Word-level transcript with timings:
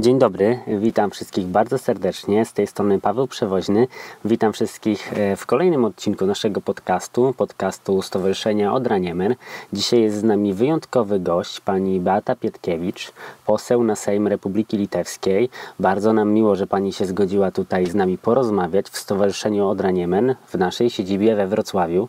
Dzień 0.00 0.18
dobry, 0.18 0.58
witam 0.78 1.10
wszystkich 1.10 1.46
bardzo 1.46 1.78
serdecznie. 1.78 2.44
Z 2.44 2.52
tej 2.52 2.66
strony 2.66 3.00
Paweł 3.00 3.26
Przewoźny. 3.26 3.86
Witam 4.24 4.52
wszystkich 4.52 5.12
e, 5.12 5.36
w 5.36 5.46
kolejnym 5.46 5.84
odcinku 5.84 6.26
naszego 6.26 6.60
podcastu, 6.60 7.34
podcastu 7.36 8.02
Stowarzyszenia 8.02 8.74
Odra 8.74 8.98
Niemen. 8.98 9.34
Dzisiaj 9.72 10.00
jest 10.00 10.16
z 10.16 10.22
nami 10.22 10.54
wyjątkowy 10.54 11.20
gość, 11.20 11.60
pani 11.60 12.00
Beata 12.00 12.36
Pietkiewicz, 12.36 13.12
poseł 13.46 13.84
na 13.84 13.96
Sejm 13.96 14.26
Republiki 14.26 14.76
Litewskiej. 14.76 15.48
Bardzo 15.80 16.12
nam 16.12 16.32
miło, 16.32 16.56
że 16.56 16.66
pani 16.66 16.92
się 16.92 17.06
zgodziła 17.06 17.50
tutaj 17.50 17.86
z 17.86 17.94
nami 17.94 18.18
porozmawiać 18.18 18.88
w 18.88 18.98
Stowarzyszeniu 18.98 19.68
Odra 19.68 19.90
Niemen 19.90 20.34
w 20.48 20.54
naszej 20.54 20.90
siedzibie 20.90 21.36
we 21.36 21.46
Wrocławiu. 21.46 22.08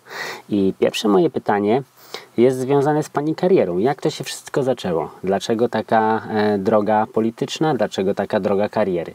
I 0.50 0.74
pierwsze 0.80 1.08
moje 1.08 1.30
pytanie 1.30 1.84
jest 2.38 2.60
związane 2.60 3.04
z 3.04 3.10
Pani 3.10 3.36
karierą. 3.36 3.78
Jak 3.78 4.02
to 4.02 4.10
się 4.10 4.24
wszystko 4.24 4.64
zaczęło? 4.64 5.10
Dlaczego 5.24 5.70
taka 5.70 6.22
e, 6.30 6.58
droga 6.58 7.08
polityczna? 7.14 7.74
Dlaczego 7.74 8.14
taka 8.14 8.40
droga 8.40 8.70
kariery? 8.70 9.14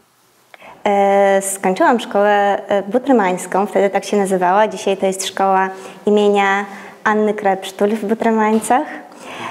E, 0.85 1.43
skończyłam 1.43 2.01
szkołę 2.01 2.63
e, 2.69 2.83
butrymańską, 2.83 3.67
wtedy 3.67 3.91
tak 3.91 4.05
się 4.05 4.17
nazywała. 4.17 4.69
Dzisiaj 4.69 4.97
to 4.97 5.07
jest 5.07 5.27
szkoła 5.27 5.71
imienia 6.07 6.65
Anny 7.05 7.35
Krepsztul 7.35 7.89
w 7.89 8.05
Butrymańcach. 8.05 8.87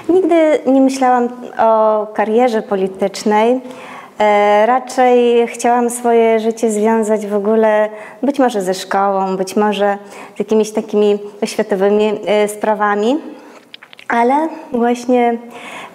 Nigdy 0.10 0.60
nie 0.66 0.82
myślałam 0.82 1.30
o 1.58 2.08
karierze 2.14 2.62
politycznej. 2.62 3.62
E, 4.20 4.66
raczej 4.66 5.48
chciałam 5.48 5.90
swoje 5.90 6.40
życie 6.40 6.72
związać 6.72 7.28
w 7.28 7.36
ogóle 7.36 7.90
być 8.24 8.40
może 8.40 8.62
ze 8.62 8.74
szkołą, 8.74 9.38
być 9.38 9.56
może 9.56 9.98
z 10.36 10.40
jakimiś 10.40 10.72
takimi 10.72 11.20
światowymi 11.46 12.20
e, 12.26 12.48
sprawami, 12.48 13.18
ale 14.08 14.50
właśnie 14.72 15.38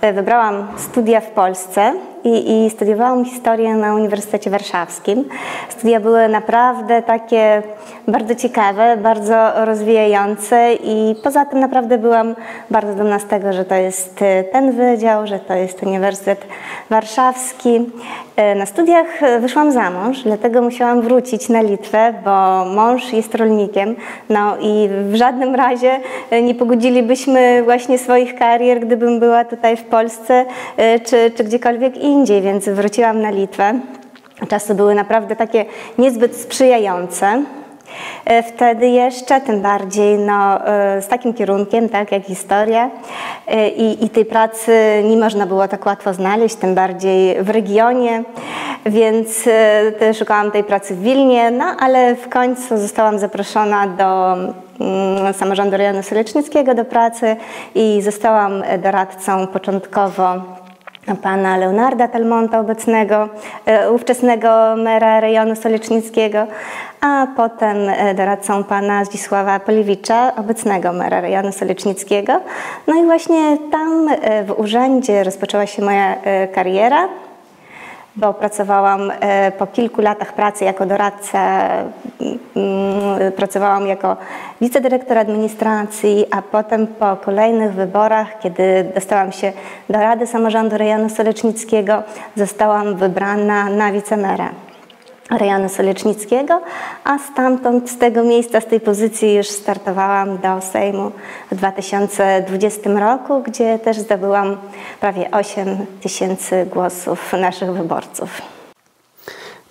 e, 0.01 0.13
wybrałam 0.13 0.67
studia 0.77 1.21
w 1.21 1.31
Polsce 1.31 1.93
i, 2.27 2.67
i 2.67 2.71
studiowałam 2.71 3.25
historię 3.25 3.75
na 3.75 3.95
Uniwersytecie 3.95 4.51
Warszawskim. 4.51 5.25
Studia 5.69 6.01
były 6.01 6.29
naprawdę 6.29 7.03
takie 7.03 7.63
bardzo 8.09 8.35
ciekawe, 8.35 8.97
bardzo 8.97 9.65
rozwijające 9.65 10.75
i 10.75 11.15
poza 11.23 11.45
tym 11.45 11.61
naprawdę 11.61 11.99
byłam 11.99 12.35
bardzo 12.71 12.95
dumna 12.95 13.19
z 13.19 13.27
tego, 13.27 13.53
że 13.53 13.65
to 13.65 13.75
jest 13.75 14.23
e, 14.23 14.45
ten 14.45 14.73
wydział, 14.73 15.27
że 15.27 15.39
to 15.39 15.55
jest 15.55 15.83
Uniwersytet 15.83 16.47
Warszawski. 16.91 17.91
E, 18.37 18.55
na 18.55 18.67
studiach 18.67 19.07
wyszłam 19.41 19.73
za 19.73 19.91
mąż, 19.91 20.23
dlatego 20.23 20.63
musiałam 20.63 21.03
wrócić 21.03 21.49
na 21.49 21.63
Litwę, 21.63 22.15
bo 22.25 22.65
mąż 22.65 23.13
jest 23.13 23.35
rolnikiem, 23.35 23.97
no 24.31 24.57
i 24.61 24.89
w 25.11 25.15
żadnym 25.15 25.55
razie 25.55 26.01
nie 26.43 26.55
pogodzilibyśmy 26.55 27.63
właśnie 27.63 27.99
swoich 27.99 28.39
karier, 28.39 28.81
gdybym 28.81 29.21
była 29.21 29.45
tutaj 29.45 29.77
w 29.77 29.85
Polsce 29.85 30.45
e, 30.77 31.01
czy, 31.01 31.31
czy 31.37 31.45
gdziekolwiek 31.45 31.97
indziej, 31.97 32.16
więc 32.25 32.69
wróciłam 32.69 33.21
na 33.21 33.31
Litwę. 33.31 33.81
Czasy 34.49 34.75
były 34.75 34.95
naprawdę 34.95 35.37
takie 35.37 35.65
niezbyt 35.99 36.37
sprzyjające. 36.37 37.43
E, 38.25 38.43
wtedy 38.43 38.89
jeszcze, 38.89 39.41
tym 39.41 39.63
bardziej 39.63 40.19
no, 40.19 40.67
e, 40.69 41.03
z 41.03 41.09
takim 41.09 41.35
kierunkiem, 41.35 41.89
tak 41.89 42.13
jak 42.13 42.25
historia 42.25 42.91
i, 43.77 44.05
i 44.05 44.11
tej 44.11 44.25
pracy 44.25 45.03
nie 45.09 45.17
można 45.17 45.47
było 45.47 45.69
tak 45.69 45.87
łatwo 45.87 46.15
znaleźć, 46.15 46.57
tym 46.57 46.75
bardziej 46.75 47.43
w 47.43 47.51
regionie, 47.51 48.23
więc 48.87 49.49
szukałam 50.19 50.51
tej 50.51 50.65
pracy 50.65 50.95
w 50.95 51.03
Wilnie, 51.03 51.51
no 51.51 51.65
ale 51.65 52.17
w 52.17 52.29
końcu 52.29 52.79
zostałam 52.79 53.19
zaproszona 53.19 53.87
do 53.87 54.37
Mm, 54.81 55.35
samorządu 55.35 55.77
rejonu 55.77 56.03
Solecznickiego 56.03 56.75
do 56.75 56.85
pracy 56.85 57.37
i 57.75 58.03
zostałam 58.03 58.63
doradcą 58.83 59.47
początkowo 59.47 60.27
pana 61.15 61.57
Leonarda 61.57 62.09
Talmonta, 62.09 62.61
obecnego, 62.61 63.29
e, 63.67 63.91
ówczesnego 63.91 64.77
mera 64.77 65.21
rejonu 65.21 65.57
Solecznickiego, 65.57 66.47
a 67.01 67.27
potem 67.37 67.77
e, 67.89 68.15
doradcą 68.15 68.65
pana 68.65 69.05
Zdzisława 69.05 69.61
Poliewicza, 69.61 70.33
obecnego 70.37 70.93
mera 70.93 71.21
rejonu 71.21 71.53
Solecznickiego. 71.53 72.41
No 72.87 72.95
i 72.95 73.05
właśnie 73.05 73.59
tam 73.73 74.09
e, 74.09 74.45
w 74.45 74.59
urzędzie 74.59 75.25
rozpoczęła 75.25 75.67
się 75.67 75.83
moja 75.83 76.17
kariera 76.55 77.09
bo 78.17 78.35
pracowałam 78.35 79.13
e, 79.21 79.53
po 79.53 79.67
kilku 79.67 80.03
latach 80.03 80.33
pracy 80.33 80.65
jako 80.65 80.87
doradca, 80.87 81.69
mm, 82.57 83.33
pracowałam 83.37 83.87
jako 83.87 84.17
wicedyrektor 84.61 85.19
administracji, 85.19 86.25
a 86.31 86.43
potem 86.43 86.87
po 86.87 87.17
kolejnych 87.17 87.73
wyborach, 87.73 88.39
kiedy 88.39 88.93
dostałam 88.95 89.33
się 89.33 89.53
do 89.91 89.99
Rady 89.99 90.27
Samorządu 90.27 90.79
Rejonu 90.79 91.09
Solecznickiego, 91.09 92.03
zostałam 92.37 92.97
wybrana 92.97 93.71
na 93.71 93.93
wicemera 93.93 94.66
rejonu 95.31 95.69
Solecznickiego, 95.69 96.61
a 97.05 97.19
stamtąd, 97.19 97.91
z 97.91 97.99
tego 97.99 98.23
miejsca, 98.23 98.61
z 98.61 98.67
tej 98.67 98.81
pozycji 98.81 99.35
już 99.35 99.49
startowałam 99.49 100.39
do 100.39 100.61
Sejmu 100.61 101.13
w 101.53 101.55
2020 101.55 102.91
roku, 102.91 103.43
gdzie 103.43 103.79
też 103.79 103.99
zdobyłam 103.99 104.57
prawie 105.01 105.31
8 105.31 105.87
tysięcy 106.01 106.67
głosów 106.73 107.33
naszych 107.33 107.73
wyborców. 107.73 108.43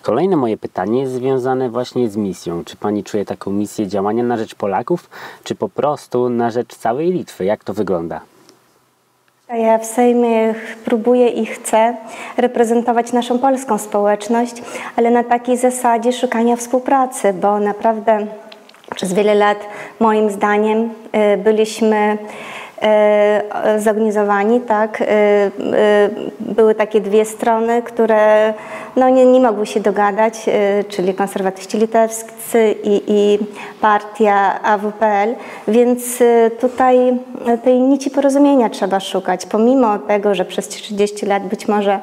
Kolejne 0.02 0.36
moje 0.36 0.58
pytanie 0.58 1.02
jest 1.02 1.14
związane 1.14 1.70
właśnie 1.70 2.10
z 2.10 2.18
misją. 2.18 2.64
Czy 2.64 2.76
Pani 2.78 3.04
czuje 3.04 3.26
taką 3.26 3.52
misję 3.52 3.88
działania 3.88 4.24
na 4.24 4.38
rzecz 4.38 4.56
Polaków, 4.56 5.10
czy 5.44 5.56
po 5.56 5.70
prostu 5.70 6.30
na 6.30 6.52
rzecz 6.52 6.76
całej 6.76 7.12
Litwy? 7.12 7.46
Jak 7.46 7.64
to 7.64 7.74
wygląda? 7.74 8.22
Ja 9.54 9.78
w 9.78 9.86
Sejmie 9.86 10.54
próbuję 10.86 11.28
i 11.28 11.46
chcę 11.46 11.96
reprezentować 12.38 13.14
naszą 13.14 13.40
polską 13.40 13.78
społeczność, 13.78 14.62
ale 14.96 15.12
na 15.12 15.24
takiej 15.24 15.58
zasadzie 15.58 16.14
szukania 16.14 16.56
współpracy, 16.56 17.34
bo 17.34 17.60
naprawdę 17.60 18.28
przez 18.96 19.14
wiele 19.14 19.36
lat 19.36 19.58
moim 20.00 20.30
zdaniem 20.30 20.90
y, 21.34 21.38
byliśmy 21.38 22.18
zorganizowani, 23.78 24.62
tak. 24.62 25.02
E, 25.02 25.06
e, 25.06 25.50
były 26.40 26.76
takie 26.76 27.02
dwie 27.02 27.26
strony, 27.26 27.82
które 27.82 28.54
no, 28.96 29.10
nie, 29.10 29.26
nie 29.26 29.40
mogły 29.40 29.66
się 29.66 29.80
dogadać, 29.80 30.46
czyli 30.90 31.14
konserwatyści 31.14 31.78
litewscy 31.78 32.76
i, 32.84 33.02
i 33.08 33.40
partia 33.82 34.64
AWPL, 34.64 35.36
więc 35.68 36.20
tutaj 36.60 37.18
tej 37.64 37.80
nici 37.80 38.10
porozumienia 38.10 38.70
trzeba 38.70 39.00
szukać. 39.00 39.46
Pomimo 39.46 40.00
tego, 40.00 40.36
że 40.36 40.46
przez 40.46 40.68
30 40.68 41.26
lat 41.26 41.44
być 41.48 41.68
może 41.68 42.00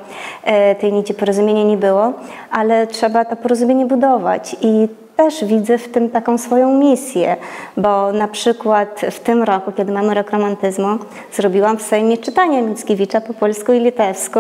tej 0.81 0.93
nici 0.93 1.15
porozumienia 1.15 1.63
nie 1.63 1.77
było, 1.77 2.13
ale 2.51 2.87
trzeba 2.87 3.25
to 3.25 3.37
porozumienie 3.37 3.87
budować 3.87 4.57
i 4.61 4.89
też 5.23 5.45
widzę 5.45 5.79
w 5.79 5.89
tym 5.89 6.11
taką 6.11 6.39
swoją 6.39 6.79
misję, 6.79 7.37
bo 7.77 8.13
na 8.13 8.29
przykład 8.29 9.01
w 9.11 9.21
tym 9.21 9.43
roku, 9.43 9.73
kiedy 9.73 9.93
mamy 9.93 10.15
rok 10.15 10.31
romantyzmu, 10.31 10.99
zrobiłam 11.33 11.77
w 11.79 11.83
Sejmie 11.83 12.19
czytanie 12.19 12.63
Mickiewicza 12.63 13.21
po 13.21 13.35
polsku 13.35 13.73
i 13.73 13.81
litewsku 13.81 14.39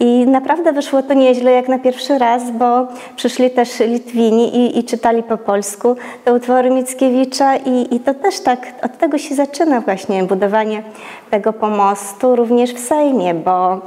i 0.00 0.26
naprawdę 0.26 0.72
wyszło 0.72 1.02
to 1.02 1.14
nieźle 1.14 1.52
jak 1.52 1.68
na 1.68 1.78
pierwszy 1.78 2.18
raz, 2.18 2.50
bo 2.50 2.86
przyszli 3.16 3.50
też 3.50 3.80
Litwini 3.80 4.56
i, 4.56 4.78
i 4.78 4.84
czytali 4.84 5.22
po 5.22 5.36
polsku 5.36 5.96
te 6.24 6.34
utwory 6.34 6.70
Mickiewicza 6.70 7.56
i, 7.56 7.94
i 7.94 8.00
to 8.00 8.14
też 8.14 8.40
tak, 8.40 8.58
od 8.82 8.98
tego 8.98 9.18
się 9.18 9.34
zaczyna 9.34 9.80
właśnie 9.80 10.24
budowanie 10.24 10.82
tego 11.30 11.52
pomostu 11.52 12.36
również 12.36 12.74
w 12.74 12.78
Sejmie, 12.78 13.34
bo 13.34 13.80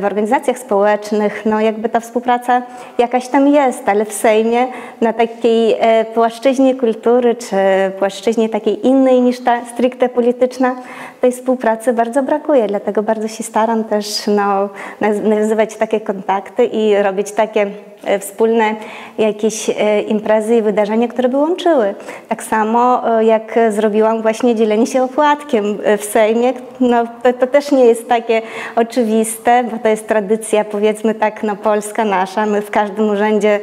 w 0.00 0.04
organizacjach 0.04 0.58
społecznych, 0.58 1.42
no 1.46 1.60
jakby 1.60 1.88
ta 1.88 2.00
współpraca 2.00 2.62
jakaś 2.98 3.28
tam 3.28 3.48
jest, 3.48 3.88
ale 3.88 4.04
w 4.04 4.12
Sejmie 4.12 4.66
na 5.00 5.12
takiej 5.12 5.72
e, 5.72 5.91
płaszczyźnie 6.14 6.74
kultury, 6.74 7.34
czy 7.34 7.56
płaszczyźnie 7.98 8.48
takiej 8.48 8.86
innej 8.86 9.20
niż 9.20 9.40
ta 9.40 9.64
stricte 9.64 10.08
polityczna, 10.08 10.76
tej 11.20 11.32
współpracy 11.32 11.92
bardzo 11.92 12.22
brakuje. 12.22 12.66
Dlatego 12.66 13.02
bardzo 13.02 13.28
się 13.28 13.42
staram 13.42 13.84
też 13.84 14.26
no, 14.26 14.68
nawiązywać 15.00 15.76
takie 15.76 16.00
kontakty 16.00 16.64
i 16.64 17.02
robić 17.02 17.32
takie 17.32 17.66
wspólne 18.20 18.74
jakieś 19.18 19.70
e, 19.70 20.02
imprezy 20.02 20.56
i 20.56 20.62
wydarzenia, 20.62 21.08
które 21.08 21.28
by 21.28 21.36
łączyły. 21.36 21.94
Tak 22.28 22.42
samo 22.42 23.02
e, 23.18 23.24
jak 23.24 23.58
zrobiłam 23.68 24.22
właśnie 24.22 24.54
dzielenie 24.54 24.86
się 24.86 25.02
opłatkiem 25.02 25.78
w 25.98 26.04
Sejmie, 26.04 26.52
no, 26.80 27.04
to, 27.22 27.32
to, 27.32 27.46
też 27.46 27.72
nie 27.72 27.84
jest 27.84 28.08
takie 28.08 28.42
oczywiste, 28.76 29.64
bo 29.64 29.78
to 29.78 29.88
jest 29.88 30.08
tradycja 30.08 30.64
powiedzmy 30.64 31.14
tak 31.14 31.42
no, 31.42 31.56
polska 31.56 32.04
nasza. 32.04 32.46
My 32.46 32.62
w 32.62 32.70
każdym 32.70 33.10
urzędzie 33.10 33.60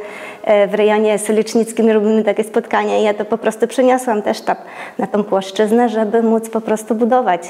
w 0.68 0.74
rejonie 0.74 1.18
solicznickim 1.18 1.90
robimy 1.90 2.24
takie 2.24 2.44
spotkania 2.44 2.98
i 2.98 3.02
ja 3.02 3.14
to 3.14 3.24
po 3.24 3.38
prostu 3.38 3.66
przeniosłam 3.66 4.22
też 4.22 4.40
tam, 4.40 4.56
na 4.98 5.06
tą 5.06 5.24
płaszczyznę, 5.24 5.88
żeby 5.88 6.22
móc 6.22 6.50
po 6.50 6.60
prostu 6.60 6.94
budować 6.94 7.42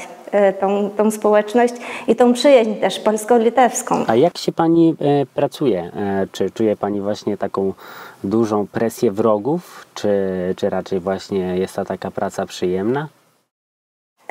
tą, 0.59 0.89
tą 0.97 1.11
społeczność 1.11 1.73
i 2.07 2.15
tą 2.15 2.33
przyjaźń 2.33 2.73
też 2.73 2.99
polsko-litewską. 2.99 4.03
A 4.07 4.15
jak 4.15 4.37
się 4.37 4.51
Pani 4.51 4.95
pracuje? 5.35 5.91
Czy 6.31 6.51
czuje 6.51 6.77
Pani 6.77 7.01
właśnie 7.01 7.37
taką 7.37 7.73
dużą 8.23 8.67
presję 8.67 9.11
wrogów, 9.11 9.85
czy, 9.95 10.09
czy 10.57 10.69
raczej 10.69 10.99
właśnie 10.99 11.57
jest 11.57 11.75
ta 11.75 11.85
taka 11.85 12.11
praca 12.11 12.45
przyjemna? 12.45 13.07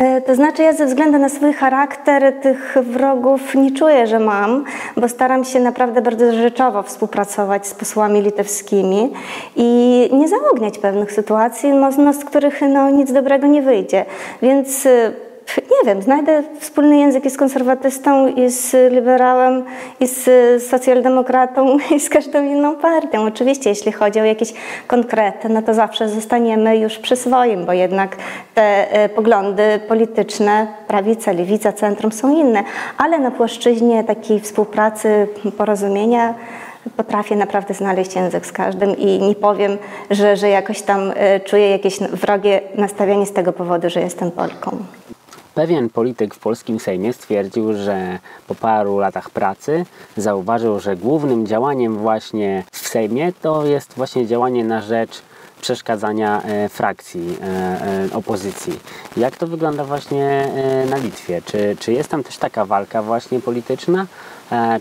E, 0.01 0.21
to 0.21 0.35
znaczy, 0.35 0.63
ja 0.63 0.73
ze 0.73 0.87
względu 0.87 1.19
na 1.19 1.29
swój 1.29 1.53
charakter 1.53 2.41
tych 2.41 2.77
wrogów 2.83 3.55
nie 3.55 3.73
czuję, 3.73 4.07
że 4.07 4.19
mam, 4.19 4.65
bo 4.97 5.09
staram 5.09 5.45
się 5.45 5.61
naprawdę 5.61 6.03
bardzo 6.03 6.33
rzeczowo 6.33 6.83
współpracować 6.83 7.67
z 7.67 7.75
posłami 7.75 8.23
litewskimi 8.23 9.13
i 9.57 10.09
nie 10.13 10.29
zaogniać 10.29 10.79
pewnych 10.79 11.13
sytuacji, 11.13 11.71
no, 11.71 12.13
z 12.13 12.25
których 12.25 12.61
no, 12.61 12.91
nic 12.91 13.13
dobrego 13.13 13.47
nie 13.47 13.63
wyjdzie. 13.63 14.05
Więc 14.43 14.87
e, 14.87 15.13
nie 15.57 15.87
wiem, 15.87 16.03
znajdę 16.03 16.43
wspólny 16.61 16.99
język 16.99 17.25
i 17.25 17.31
z 17.31 17.37
konserwatystą, 17.37 18.29
i 18.29 18.51
z 18.51 18.93
liberałem, 18.93 19.65
i 20.01 20.07
z 20.07 20.29
socjaldemokratą, 20.63 21.77
i 21.97 22.01
z 22.01 22.09
każdą 22.09 22.45
inną 22.45 22.77
partią. 22.77 23.27
Oczywiście, 23.27 23.71
jeśli 23.71 23.93
chodzi 23.93 24.21
o 24.21 24.25
jakieś 24.25 24.53
konkrety, 24.87 25.49
no 25.49 25.63
to 25.63 25.75
zawsze 25.75 26.09
zostaniemy 26.09 26.79
już 26.79 26.99
przy 26.99 27.17
swoim, 27.17 27.67
bo 27.67 27.73
jednak 27.73 28.17
te 28.55 28.93
e, 28.93 29.09
poglądy 29.09 29.81
polityczne, 29.89 30.67
prawica, 30.89 31.33
lewica, 31.33 31.73
centrum 31.73 32.13
są 32.13 32.37
inne, 32.37 32.65
ale 32.99 33.19
na 33.19 33.31
płaszczyźnie 33.31 34.05
takiej 34.05 34.41
współpracy, 34.41 35.29
porozumienia, 35.57 36.35
potrafię 36.97 37.37
naprawdę 37.37 37.75
znaleźć 37.75 38.17
język 38.17 38.47
z 38.47 38.53
każdym 38.53 38.97
i 38.97 39.19
nie 39.19 39.35
powiem, 39.35 39.79
że, 40.11 40.37
że 40.37 40.49
jakoś 40.49 40.83
tam 40.83 41.13
czuję 41.45 41.71
jakieś 41.71 41.99
wrogie 41.99 42.61
nastawienie 42.75 43.27
z 43.27 43.33
tego 43.33 43.53
powodu, 43.53 43.91
że 43.91 44.01
jestem 44.01 44.31
Polką. 44.31 44.77
Pewien 45.55 45.91
polityk 45.91 46.35
w 46.35 46.39
polskim 46.39 46.81
Sejmie 46.81 47.13
stwierdził, 47.13 47.73
że 47.75 48.19
po 48.47 48.55
paru 48.55 48.99
latach 48.99 49.31
pracy 49.31 49.85
zauważył, 50.17 50.81
że 50.81 50.97
głównym 50.97 51.47
działaniem 51.47 51.97
właśnie 51.97 52.65
w 52.73 52.89
Sejmie 52.89 53.33
to 53.43 53.67
jest 53.67 53.95
właśnie 53.97 54.27
działanie 54.27 54.65
na 54.65 54.81
rzecz 54.81 55.23
przeszkadzania 55.61 56.43
e, 56.43 56.69
frakcji 56.69 57.39
e, 57.43 57.47
e, 57.47 58.17
opozycji. 58.17 58.81
Jak 59.17 59.37
to 59.37 59.47
wygląda 59.47 59.85
właśnie 59.85 60.49
na 60.91 60.97
Litwie? 60.97 61.43
Czy, 61.45 61.77
czy 61.81 61.93
jest 61.93 62.09
tam 62.09 62.23
też 62.23 62.37
taka 62.39 62.65
walka 62.65 63.03
właśnie 63.03 63.41
polityczna, 63.41 64.07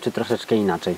czy 0.01 0.11
troszeczkę 0.11 0.55
inaczej? 0.55 0.95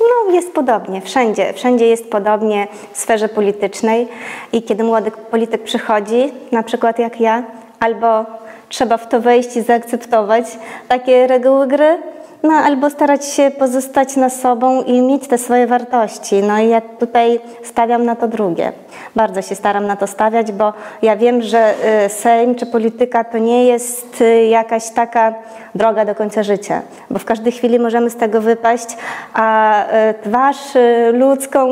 No, 0.00 0.34
jest 0.34 0.52
podobnie, 0.52 1.00
wszędzie. 1.00 1.52
Wszędzie 1.52 1.86
jest 1.86 2.10
podobnie 2.10 2.68
w 2.92 2.98
sferze 2.98 3.28
politycznej 3.28 4.08
i 4.52 4.62
kiedy 4.62 4.84
młody 4.84 5.10
polityk 5.10 5.62
przychodzi, 5.64 6.32
na 6.52 6.62
przykład 6.62 6.98
jak 6.98 7.20
ja, 7.20 7.42
albo 7.80 8.26
trzeba 8.70 8.96
w 8.96 9.08
to 9.08 9.20
wejść 9.20 9.56
i 9.56 9.62
zaakceptować 9.62 10.44
takie 10.88 11.26
reguły 11.26 11.66
gry, 11.66 11.98
no 12.42 12.54
albo 12.54 12.90
starać 12.90 13.24
się 13.24 13.50
pozostać 13.50 14.16
na 14.16 14.30
sobą 14.30 14.82
i 14.82 15.02
mieć 15.02 15.28
te 15.28 15.38
swoje 15.38 15.66
wartości. 15.66 16.42
No 16.42 16.58
i 16.58 16.68
ja 16.68 16.80
tutaj 16.80 17.40
stawiam 17.62 18.04
na 18.04 18.16
to 18.16 18.28
drugie. 18.28 18.72
Bardzo 19.16 19.42
się 19.42 19.54
staram 19.54 19.86
na 19.86 19.96
to 19.96 20.06
stawiać, 20.06 20.52
bo 20.52 20.72
ja 21.02 21.16
wiem, 21.16 21.42
że 21.42 21.74
y, 22.06 22.08
Sejm 22.08 22.54
czy 22.54 22.66
polityka 22.66 23.24
to 23.24 23.38
nie 23.38 23.64
jest 23.64 24.20
y, 24.20 24.44
jakaś 24.44 24.90
taka 24.90 25.34
droga 25.74 26.04
do 26.04 26.14
końca 26.14 26.42
życia, 26.42 26.82
bo 27.10 27.18
w 27.18 27.24
każdej 27.24 27.52
chwili 27.52 27.78
możemy 27.78 28.10
z 28.10 28.16
tego 28.16 28.40
wypaść, 28.40 28.96
a 29.34 29.84
y, 29.84 30.14
twarz 30.30 30.56
ludzką, 31.12 31.68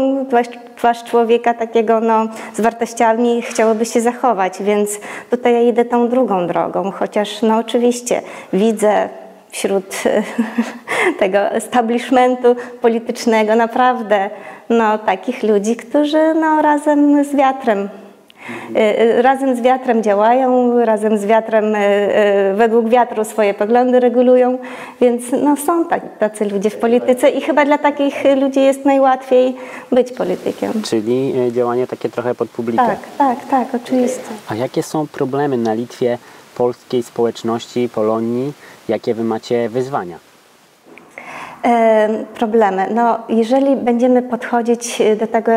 twarz 0.76 1.04
człowieka 1.04 1.54
takiego 1.54 2.00
no, 2.00 2.26
z 2.54 2.60
wartościami 2.60 3.42
chciałoby 3.42 3.84
się 3.84 4.00
zachować, 4.00 4.62
więc 4.62 4.90
tutaj 5.30 5.52
ja 5.52 5.60
idę 5.60 5.84
tą 5.84 6.08
drugą 6.08 6.46
drogą, 6.46 6.90
chociaż 6.90 7.42
no 7.42 7.56
oczywiście 7.56 8.22
widzę 8.52 9.08
wśród 9.50 10.02
tego 11.20 11.38
establishmentu 11.38 12.56
politycznego 12.80 13.56
naprawdę 13.56 14.30
no, 14.70 14.98
takich 14.98 15.42
ludzi, 15.42 15.76
którzy 15.76 16.34
no, 16.34 16.62
razem 16.62 17.24
z 17.24 17.36
wiatrem 17.36 17.88
y, 18.76 19.02
y, 19.02 19.22
razem 19.22 19.56
z 19.56 19.60
wiatrem 19.60 20.02
działają, 20.02 20.78
razem 20.84 21.18
z 21.18 21.26
wiatrem 21.26 21.74
y, 21.74 21.78
według 22.54 22.88
wiatru 22.88 23.24
swoje 23.24 23.54
poglądy 23.54 24.00
regulują, 24.00 24.58
więc 25.00 25.24
no, 25.42 25.56
są 25.56 25.84
tacy 26.18 26.44
ludzie 26.44 26.70
w 26.70 26.76
polityce 26.76 27.30
i 27.30 27.40
chyba 27.40 27.64
dla 27.64 27.78
takich 27.78 28.14
ludzi 28.40 28.60
jest 28.60 28.84
najłatwiej 28.84 29.56
być 29.92 30.12
politykiem. 30.12 30.72
Czyli 30.82 31.34
działanie 31.52 31.86
takie 31.86 32.08
trochę 32.08 32.34
pod 32.34 32.48
publikę. 32.48 32.86
Tak, 32.86 32.98
tak, 33.18 33.48
tak, 33.50 33.82
oczywiście. 33.82 34.20
A 34.48 34.54
jakie 34.54 34.82
są 34.82 35.06
problemy 35.06 35.56
na 35.56 35.74
Litwie 35.74 36.18
polskiej 36.58 37.02
społeczności, 37.02 37.88
Polonii? 37.94 38.52
Jakie 38.88 39.14
wy 39.14 39.25
macie 39.25 39.69
wyzwania? 39.69 40.19
problemy. 42.34 42.88
No, 42.94 43.19
jeżeli 43.28 43.76
będziemy 43.76 44.22
podchodzić 44.22 45.02
do 45.20 45.26
tego 45.26 45.52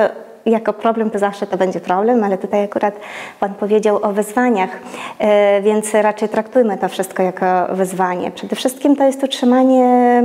jako 0.45 0.73
problem 0.73 1.09
to 1.09 1.19
zawsze 1.19 1.47
to 1.47 1.57
będzie 1.57 1.79
problem, 1.79 2.23
ale 2.23 2.37
tutaj 2.37 2.63
akurat 2.63 2.95
Pan 3.39 3.53
powiedział 3.53 3.99
o 4.01 4.13
wyzwaniach, 4.13 4.69
e, 5.19 5.61
więc 5.61 5.93
raczej 5.93 6.29
traktujmy 6.29 6.77
to 6.77 6.89
wszystko 6.89 7.23
jako 7.23 7.45
wyzwanie. 7.69 8.31
Przede 8.31 8.55
wszystkim 8.55 8.95
to 8.95 9.03
jest 9.03 9.23
utrzymanie 9.23 10.23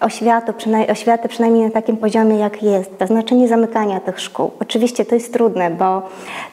oświatu, 0.00 0.52
oświaty 0.90 1.28
przynajmniej 1.28 1.64
na 1.64 1.70
takim 1.70 1.96
poziomie, 1.96 2.38
jak 2.38 2.62
jest, 2.62 2.98
to 2.98 3.06
znaczy 3.06 3.34
nie 3.34 3.48
zamykania 3.48 4.00
tych 4.00 4.20
szkół. 4.20 4.50
Oczywiście 4.60 5.04
to 5.04 5.14
jest 5.14 5.32
trudne, 5.32 5.70
bo 5.70 6.02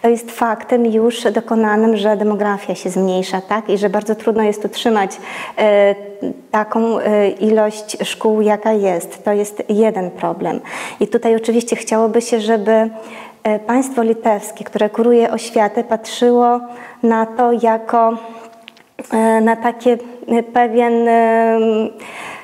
to 0.01 0.09
jest 0.09 0.31
faktem 0.31 0.86
już 0.86 1.24
dokonanym, 1.24 1.98
że 1.98 2.18
demografia 2.18 2.75
się 2.75 2.89
zmniejsza, 2.89 3.42
tak? 3.42 3.69
I 3.69 3.77
że 3.77 3.89
bardzo 3.89 4.16
trudno 4.16 4.44
jest 4.44 4.66
utrzymać 4.66 5.18
e, 5.57 6.12
taką 6.52 7.00
e, 7.00 7.30
ilość 7.30 7.98
szkół, 8.04 8.42
jaka 8.42 8.74
jest. 8.74 9.24
To 9.24 9.34
jest 9.34 9.64
jeden 9.70 10.12
problem. 10.12 10.60
I 11.00 11.08
tutaj 11.08 11.36
oczywiście 11.36 11.75
chciałoby 11.75 12.22
się, 12.22 12.42
żeby 12.42 12.90
E, 13.44 13.60
państwo 13.60 14.04
litewskie, 14.04 14.64
które 14.64 14.90
kuruje 14.90 15.31
oświatę, 15.31 15.84
patrzyło 15.84 16.60
na 17.04 17.25
to 17.25 17.52
jako 17.52 18.18
e, 19.12 19.42
na 19.42 19.56
takie 19.56 19.98
pewien 20.54 20.94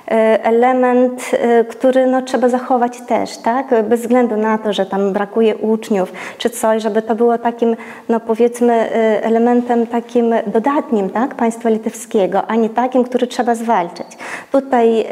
element, 0.09 1.31
e, 1.33 1.63
który 1.63 2.07
no, 2.07 2.21
trzeba 2.21 2.49
zachować 2.49 3.01
też, 3.07 3.37
tak? 3.37 3.83
bez 3.83 4.01
względu 4.01 4.37
na 4.37 4.57
to, 4.57 4.73
że 4.73 4.85
tam 4.85 5.13
brakuje 5.13 5.57
uczniów 5.57 6.13
czy 6.37 6.49
coś, 6.49 6.83
żeby 6.83 7.01
to 7.01 7.15
było 7.15 7.37
takim, 7.37 7.75
no 8.09 8.19
powiedzmy, 8.19 8.73
e, 8.73 9.23
elementem 9.23 9.87
takim 9.87 10.33
dodatnim 10.47 11.09
tak? 11.09 11.35
państwa 11.35 11.69
litewskiego, 11.69 12.47
a 12.47 12.55
nie 12.55 12.69
takim, 12.69 13.03
który 13.03 13.27
trzeba 13.27 13.55
zwalczyć. 13.55 14.07
Tutaj 14.51 15.05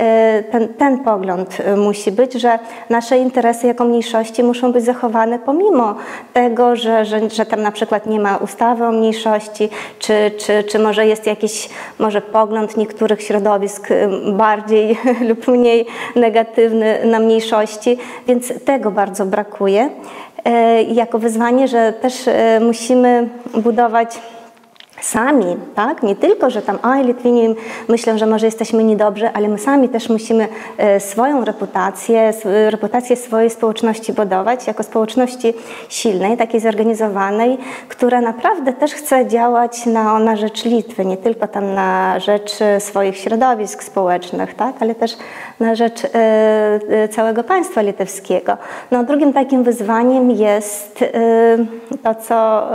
ten, 0.51 0.67
ten 0.67 0.99
pogląd 0.99 1.57
musi 1.77 2.11
być, 2.11 2.33
że 2.33 2.59
nasze 2.89 3.17
interesy 3.17 3.67
jako 3.67 3.83
mniejszości 3.83 4.43
muszą 4.43 4.71
być 4.71 4.85
zachowane 4.85 5.39
pomimo 5.39 5.95
tego, 6.33 6.75
że, 6.75 7.05
że, 7.05 7.29
że 7.29 7.45
tam 7.45 7.61
na 7.61 7.71
przykład 7.71 8.05
nie 8.05 8.19
ma 8.19 8.37
ustawy 8.37 8.85
o 8.85 8.91
mniejszości, 8.91 9.69
czy, 9.99 10.31
czy, 10.37 10.63
czy 10.63 10.79
może 10.79 11.07
jest 11.07 11.27
jakiś 11.27 11.69
może 11.99 12.21
pogląd 12.21 12.77
niektórych 12.77 13.21
środowisk 13.21 13.87
bardziej 14.33 14.86
lub 15.29 15.47
mniej 15.47 15.85
negatywny 16.15 17.05
na 17.05 17.19
mniejszości, 17.19 17.97
więc 18.27 18.63
tego 18.65 18.91
bardzo 18.91 19.25
brakuje. 19.25 19.89
E, 20.45 20.83
jako 20.83 21.19
wyzwanie, 21.19 21.67
że 21.67 21.93
też 21.93 22.27
e, 22.27 22.59
musimy 22.59 23.29
budować 23.53 24.21
sami, 25.07 25.57
tak? 25.75 26.03
Nie 26.03 26.15
tylko, 26.15 26.49
że 26.49 26.61
tam, 26.61 26.79
oj, 26.83 27.03
Litwini 27.03 27.55
myślą, 27.87 28.17
że 28.17 28.25
może 28.25 28.45
jesteśmy 28.45 28.83
niedobrzy, 28.83 29.29
ale 29.33 29.47
my 29.47 29.57
sami 29.57 29.89
też 29.89 30.09
musimy 30.09 30.47
e, 30.77 30.99
swoją 30.99 31.45
reputację, 31.45 32.33
reputację 32.69 33.15
swojej 33.15 33.49
społeczności 33.49 34.13
budować 34.13 34.67
jako 34.67 34.83
społeczności 34.83 35.53
silnej, 35.89 36.37
takiej 36.37 36.59
zorganizowanej, 36.59 37.57
która 37.89 38.21
naprawdę 38.21 38.73
też 38.73 38.93
chce 38.93 39.27
działać 39.27 39.85
na, 39.85 40.19
na 40.19 40.35
rzecz 40.35 40.65
Litwy, 40.65 41.05
nie 41.05 41.17
tylko 41.17 41.47
tam 41.47 41.73
na 41.73 42.19
rzecz 42.19 42.61
e, 42.61 42.79
swoich 42.79 43.17
środowisk 43.17 43.83
społecznych, 43.83 44.53
tak? 44.53 44.75
Ale 44.79 44.95
też 44.95 45.17
na 45.59 45.75
rzecz 45.75 46.01
e, 46.13 47.07
całego 47.07 47.43
państwa 47.43 47.81
litewskiego. 47.81 48.57
No, 48.91 49.03
drugim 49.03 49.33
takim 49.33 49.63
wyzwaniem 49.63 50.31
jest 50.31 51.03
to, 52.03 52.15
co 52.15 52.67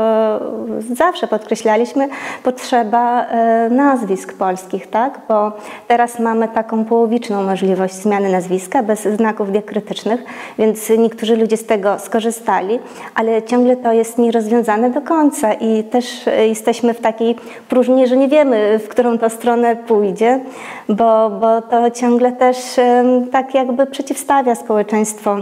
zawsze 0.94 1.26
podkreślaliśmy, 1.26 2.08
potrzeba 2.42 3.24
e, 3.24 3.68
nazwisk 3.70 4.32
polskich, 4.32 4.90
tak? 4.90 5.20
Bo 5.28 5.52
teraz 5.88 6.18
mamy 6.18 6.48
taką 6.48 6.84
połowiczną 6.84 7.42
możliwość 7.42 7.94
zmiany 7.94 8.32
nazwiska 8.32 8.82
bez 8.82 9.02
znaków 9.02 9.52
diakrytycznych, 9.52 10.24
więc 10.58 10.90
niektórzy 10.98 11.36
ludzie 11.36 11.56
z 11.56 11.66
tego 11.66 11.98
skorzystali, 11.98 12.78
ale 13.14 13.42
ciągle 13.42 13.76
to 13.76 13.92
jest 13.92 14.18
nierozwiązane 14.18 14.90
do 14.90 15.00
końca 15.00 15.52
i 15.52 15.84
też 15.84 16.28
e, 16.28 16.48
jesteśmy 16.48 16.94
w 16.94 17.00
takiej 17.00 17.36
próżni, 17.68 18.06
że 18.06 18.16
nie 18.16 18.28
wiemy, 18.28 18.78
w 18.78 18.88
którą 18.88 19.18
to 19.18 19.30
stronę 19.30 19.76
pójdzie, 19.76 20.40
bo, 20.88 21.30
bo 21.30 21.62
to 21.62 21.90
ciągle 21.90 22.32
też 22.32 22.56
tak 23.32 23.54
jakby 23.54 23.86
przeciwstawia 23.86 24.54
społeczeństwo 24.54 25.38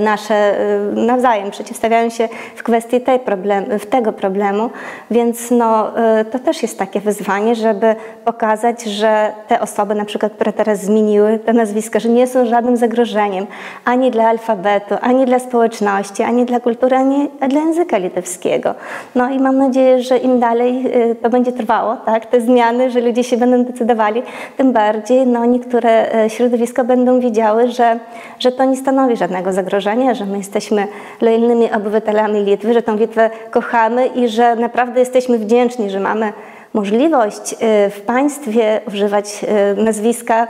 nasze 0.00 0.34
e, 0.34 0.78
nawzajem 0.94 1.50
przeciwstawiają 1.50 2.10
się 2.10 2.28
w 2.56 2.62
kwestii 2.62 3.00
tej 3.00 3.18
problem, 3.18 3.64
w 3.78 3.86
tego 3.86 4.12
problemu, 4.12 4.70
więc 5.10 5.50
no, 5.50 5.98
e, 5.98 6.24
to 6.24 6.38
też 6.38 6.62
jest 6.62 6.78
takie 6.78 7.00
wyzwanie, 7.00 7.54
żeby 7.54 7.94
pokazać, 8.24 8.84
że 8.84 9.32
te 9.48 9.60
osoby, 9.60 9.94
na 9.94 10.04
przykład, 10.04 10.32
które 10.32 10.52
teraz 10.52 10.80
zmieniły 10.80 11.38
te 11.38 11.52
nazwiska, 11.52 12.00
że 12.00 12.08
nie 12.08 12.26
są 12.26 12.46
żadnym 12.46 12.76
zagrożeniem 12.76 13.46
ani 13.84 14.10
dla 14.10 14.28
alfabetu, 14.28 14.94
ani 15.00 15.26
dla 15.26 15.38
społeczności, 15.38 16.22
ani 16.22 16.44
dla 16.44 16.60
kultury, 16.60 16.96
ani 16.96 17.30
dla 17.48 17.60
języka 17.60 17.98
litewskiego. 17.98 18.74
No 19.14 19.30
i 19.30 19.38
mam 19.38 19.58
nadzieję, 19.58 20.02
że 20.02 20.16
im 20.16 20.40
dalej 20.40 20.84
to 21.22 21.30
będzie 21.30 21.52
trwało, 21.52 21.96
tak, 21.96 22.26
te 22.26 22.40
zmiany, 22.40 22.90
że 22.90 23.00
ludzie 23.00 23.24
się 23.24 23.36
będą 23.36 23.64
decydowali, 23.64 24.22
tym 24.56 24.72
bardziej 24.72 25.26
no, 25.26 25.44
niektóre 25.44 26.08
środowiska 26.28 26.84
będą 26.84 27.20
widziały, 27.20 27.68
że, 27.68 27.98
że 28.38 28.52
to 28.52 28.64
nie 28.64 28.76
stanowi 28.76 29.16
żadnego 29.16 29.52
zagrożenia 29.52 29.67
zagrożenie, 29.68 30.14
że 30.14 30.26
my 30.26 30.38
jesteśmy 30.38 30.88
lojalnymi 31.20 31.72
obywatelami 31.72 32.44
Litwy, 32.44 32.74
że 32.74 32.82
tę 32.82 32.96
Litwę 32.96 33.30
kochamy 33.50 34.06
i 34.06 34.28
że 34.28 34.56
naprawdę 34.56 35.00
jesteśmy 35.00 35.38
wdzięczni, 35.38 35.90
że 35.90 36.00
mamy 36.00 36.32
możliwość 36.74 37.52
y, 37.52 37.56
w 37.90 38.00
państwie 38.06 38.80
używać 38.86 39.44
y, 39.78 39.82
nazwiska 39.82 40.44
y, 40.44 40.48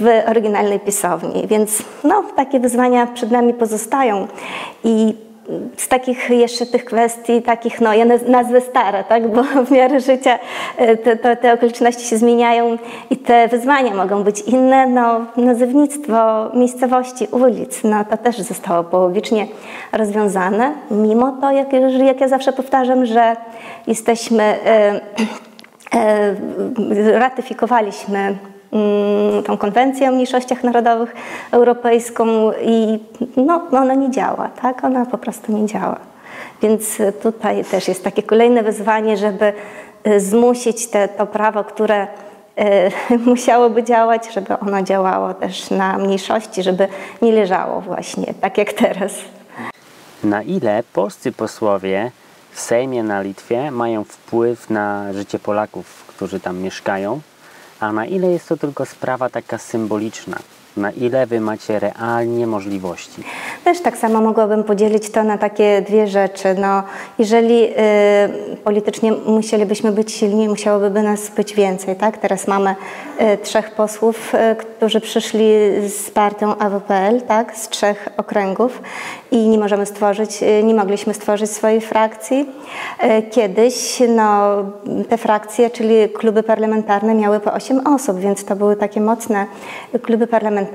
w 0.00 0.28
oryginalnej 0.30 0.80
pisowni. 0.80 1.46
Więc 1.46 1.82
no, 2.04 2.24
takie 2.36 2.60
wyzwania 2.60 3.06
przed 3.06 3.30
nami 3.30 3.54
pozostają 3.54 4.26
i 4.84 5.14
z 5.76 5.88
takich 5.88 6.30
jeszcze 6.30 6.66
tych 6.66 6.84
kwestii, 6.84 7.42
takich, 7.42 7.80
no 7.80 7.94
ja 7.94 8.04
nazwę 8.28 8.60
stare, 8.60 9.04
tak, 9.04 9.28
bo 9.28 9.42
w 9.66 9.70
miarę 9.70 10.00
życia 10.00 10.38
e, 10.76 10.96
te, 10.96 11.16
te, 11.16 11.36
te, 11.36 11.52
okoliczności 11.52 12.04
się 12.04 12.16
zmieniają 12.16 12.78
i 13.10 13.16
te 13.16 13.48
wyzwania 13.48 13.94
mogą 13.94 14.22
być 14.22 14.40
inne, 14.40 14.86
no 14.86 15.20
nazewnictwo 15.36 16.50
miejscowości, 16.54 17.26
ulic, 17.30 17.84
no 17.84 18.04
to 18.04 18.16
też 18.16 18.38
zostało 18.38 18.84
połowicznie 18.84 19.46
rozwiązane, 19.92 20.72
mimo 20.90 21.32
to, 21.40 21.50
jak, 21.50 21.72
jak 22.06 22.20
ja 22.20 22.28
zawsze 22.28 22.52
powtarzam, 22.52 23.06
że 23.06 23.36
jesteśmy, 23.86 24.42
e, 24.42 25.00
e, 25.94 27.18
ratyfikowaliśmy 27.18 28.36
tą 29.46 29.56
konwencję 29.58 30.08
o 30.08 30.12
mniejszościach 30.12 30.64
narodowych 30.64 31.14
europejską 31.50 32.52
i 32.62 32.98
no, 33.36 33.62
ona 33.72 33.94
nie 33.94 34.10
działa, 34.10 34.48
tak? 34.62 34.84
Ona 34.84 35.06
po 35.06 35.18
prostu 35.18 35.52
nie 35.52 35.66
działa. 35.66 35.98
Więc 36.62 36.98
tutaj 37.22 37.64
też 37.64 37.88
jest 37.88 38.04
takie 38.04 38.22
kolejne 38.22 38.62
wyzwanie, 38.62 39.16
żeby 39.16 39.52
y, 40.06 40.20
zmusić 40.20 40.86
te, 40.86 41.08
to 41.08 41.26
prawo, 41.26 41.64
które 41.64 42.06
y, 43.12 43.18
musiałoby 43.30 43.82
działać, 43.82 44.34
żeby 44.34 44.58
ono 44.58 44.82
działało 44.82 45.34
też 45.34 45.70
na 45.70 45.98
mniejszości, 45.98 46.62
żeby 46.62 46.88
nie 47.22 47.32
leżało 47.32 47.80
właśnie 47.80 48.34
tak 48.40 48.58
jak 48.58 48.72
teraz. 48.72 49.12
Na 50.24 50.42
ile 50.42 50.82
polscy 50.92 51.32
posłowie 51.32 52.10
w 52.52 52.60
Sejmie 52.60 53.02
na 53.02 53.22
Litwie 53.22 53.70
mają 53.70 54.04
wpływ 54.04 54.70
na 54.70 55.12
życie 55.12 55.38
Polaków, 55.38 56.04
którzy 56.06 56.40
tam 56.40 56.58
mieszkają? 56.58 57.20
A 57.80 57.92
na 57.92 58.06
ile 58.06 58.30
jest 58.30 58.48
to 58.48 58.56
tylko 58.56 58.86
sprawa 58.86 59.30
taka 59.30 59.58
symboliczna, 59.58 60.38
na 60.76 60.90
ile 60.90 61.26
wy 61.26 61.40
macie 61.40 61.78
realnie 61.78 62.46
możliwości? 62.46 63.22
Też 63.64 63.80
tak 63.80 63.96
samo 63.96 64.20
mogłabym 64.20 64.64
podzielić 64.64 65.10
to 65.10 65.24
na 65.24 65.38
takie 65.38 65.82
dwie 65.88 66.06
rzeczy. 66.06 66.54
No, 66.60 66.82
jeżeli 67.18 67.64
y, 67.64 68.56
politycznie 68.64 69.12
musielibyśmy 69.12 69.92
być 69.92 70.12
silni, 70.12 70.48
musiałoby 70.48 71.02
nas 71.02 71.30
być 71.30 71.54
więcej. 71.54 71.96
Tak? 71.96 72.18
Teraz 72.18 72.48
mamy 72.48 72.74
y, 73.34 73.38
trzech 73.38 73.70
posłów, 73.70 74.34
y, 74.34 74.56
którzy 74.56 75.00
przyszli 75.00 75.48
z 75.88 76.10
partią 76.10 76.58
AWPL, 76.58 77.20
tak? 77.28 77.56
z 77.56 77.68
trzech 77.68 78.08
okręgów 78.16 78.82
i 79.30 79.48
nie 79.48 79.58
możemy 79.58 79.86
stworzyć, 79.86 80.42
y, 80.42 80.62
nie 80.64 80.74
mogliśmy 80.74 81.14
stworzyć 81.14 81.50
swojej 81.50 81.80
frakcji. 81.80 82.48
Y, 83.04 83.22
kiedyś 83.22 84.02
no, 84.08 84.56
te 85.08 85.18
frakcje, 85.18 85.70
czyli 85.70 86.08
kluby 86.08 86.42
parlamentarne 86.42 87.14
miały 87.14 87.40
po 87.40 87.52
8 87.52 87.86
osób, 87.86 88.18
więc 88.18 88.44
to 88.44 88.56
były 88.56 88.76
takie 88.76 89.00
mocne 89.00 89.46
kluby 90.02 90.26
parlamentarne, 90.26 90.65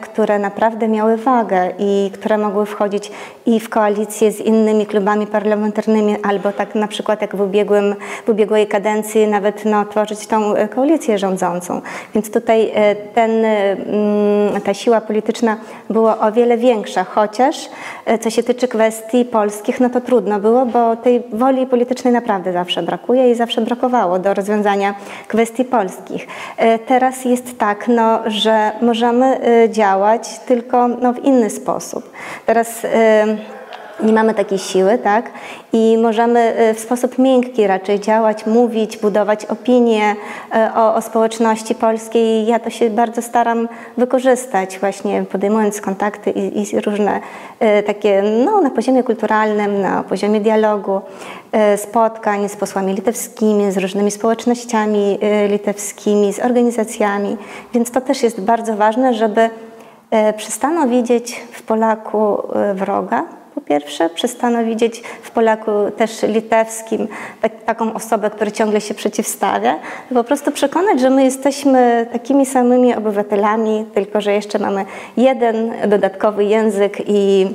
które 0.00 0.38
naprawdę 0.38 0.88
miały 0.88 1.16
wagę 1.16 1.70
i 1.78 2.10
które 2.14 2.38
mogły 2.38 2.66
wchodzić 2.66 3.10
i 3.46 3.60
w 3.60 3.68
koalicję 3.68 4.32
z 4.32 4.40
innymi 4.40 4.86
klubami 4.86 5.26
parlamentarnymi, 5.26 6.16
albo 6.22 6.52
tak 6.52 6.74
na 6.74 6.88
przykład 6.88 7.22
jak 7.22 7.36
w, 7.36 7.40
ubiegłym, 7.40 7.94
w 8.26 8.28
ubiegłej 8.28 8.66
kadencji 8.66 9.26
nawet 9.26 9.64
no, 9.64 9.84
tworzyć 9.84 10.26
tą 10.26 10.54
koalicję 10.74 11.18
rządzącą. 11.18 11.80
Więc 12.14 12.30
tutaj 12.30 12.62
y, 12.64 12.96
ten, 13.14 13.44
mm, 13.44 14.60
ta 14.60 14.74
siła 14.74 15.00
polityczna 15.00 15.56
była 15.90 16.18
o 16.18 16.32
wiele 16.32 16.58
większa, 16.58 17.04
chociaż 17.04 17.68
E, 18.08 18.18
co 18.18 18.30
się 18.30 18.42
tyczy 18.42 18.68
kwestii 18.68 19.24
polskich, 19.24 19.80
no 19.80 19.90
to 19.90 20.00
trudno 20.00 20.40
było, 20.40 20.66
bo 20.66 20.96
tej 20.96 21.22
woli 21.32 21.66
politycznej 21.66 22.12
naprawdę 22.12 22.52
zawsze 22.52 22.82
brakuje 22.82 23.30
i 23.30 23.34
zawsze 23.34 23.60
brakowało 23.60 24.18
do 24.18 24.34
rozwiązania 24.34 24.94
kwestii 25.28 25.64
polskich. 25.64 26.26
E, 26.56 26.78
teraz 26.78 27.24
jest 27.24 27.58
tak, 27.58 27.88
no, 27.88 28.20
że 28.26 28.72
możemy 28.82 29.26
e, 29.26 29.37
działać 29.68 30.38
tylko 30.38 30.88
no, 30.88 31.12
w 31.12 31.18
inny 31.24 31.50
sposób. 31.50 32.12
Teraz 32.46 32.82
nie 34.00 34.12
mamy 34.12 34.34
takiej 34.34 34.58
siły, 34.58 34.98
tak? 34.98 35.30
I 35.72 35.98
możemy 36.02 36.60
y, 36.70 36.74
w 36.74 36.80
sposób 36.80 37.18
miękki 37.18 37.66
raczej 37.66 38.00
działać, 38.00 38.46
mówić, 38.46 38.96
budować 38.96 39.44
opinie 39.44 40.16
y, 40.56 40.74
o, 40.74 40.94
o 40.94 41.02
społeczności 41.02 41.74
polskiej. 41.74 42.46
Ja 42.46 42.58
to 42.58 42.70
się 42.70 42.90
bardzo 42.90 43.22
staram 43.22 43.68
wykorzystać, 43.96 44.78
właśnie 44.78 45.22
podejmując 45.22 45.80
kontakty 45.80 46.30
i, 46.30 46.62
i 46.62 46.80
różne 46.80 47.20
y, 47.78 47.82
takie, 47.82 48.22
no, 48.44 48.60
na 48.60 48.70
poziomie 48.70 49.02
kulturalnym, 49.02 49.80
na 49.80 50.02
poziomie 50.02 50.40
dialogu, 50.40 51.00
spotkań 51.76 52.48
z 52.48 52.56
posłami 52.56 52.94
litewskimi, 52.94 53.72
z 53.72 53.78
różnymi 53.78 54.10
społecznościami 54.10 55.18
litewskimi, 55.48 56.32
z 56.32 56.38
organizacjami. 56.38 57.36
Więc 57.74 57.90
to 57.90 58.00
też 58.00 58.22
jest 58.22 58.40
bardzo 58.40 58.76
ważne, 58.76 59.14
żeby 59.14 59.50
przestano 60.36 60.88
widzieć 60.88 61.42
w 61.52 61.62
Polaku 61.62 62.42
wroga, 62.74 63.24
pierwsze, 63.68 64.10
przestano 64.10 64.64
widzieć 64.64 65.02
w 65.22 65.30
Polaku 65.30 65.70
też 65.96 66.22
litewskim 66.22 67.08
tak, 67.40 67.64
taką 67.64 67.94
osobę, 67.94 68.30
która 68.30 68.50
ciągle 68.50 68.80
się 68.80 68.94
przeciwstawia. 68.94 69.78
Po 70.14 70.24
prostu 70.24 70.52
przekonać, 70.52 71.00
że 71.00 71.10
my 71.10 71.24
jesteśmy 71.24 72.06
takimi 72.12 72.46
samymi 72.46 72.94
obywatelami, 72.94 73.84
tylko 73.94 74.20
że 74.20 74.32
jeszcze 74.32 74.58
mamy 74.58 74.84
jeden 75.16 75.72
dodatkowy 75.88 76.44
język 76.44 76.98
i 77.06 77.46